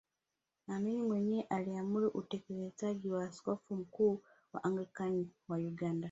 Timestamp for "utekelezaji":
2.09-3.09